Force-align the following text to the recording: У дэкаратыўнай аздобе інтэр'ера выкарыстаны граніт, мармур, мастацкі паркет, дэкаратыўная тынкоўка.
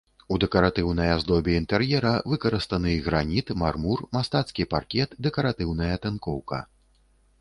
У 0.33 0.35
дэкаратыўнай 0.43 1.09
аздобе 1.15 1.51
інтэр'ера 1.63 2.13
выкарыстаны 2.33 2.95
граніт, 3.09 3.47
мармур, 3.65 3.99
мастацкі 4.19 4.67
паркет, 4.75 5.09
дэкаратыўная 5.27 5.95
тынкоўка. 6.07 6.59